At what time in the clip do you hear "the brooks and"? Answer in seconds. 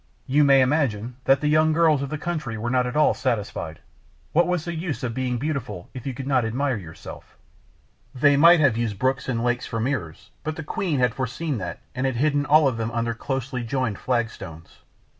8.95-9.43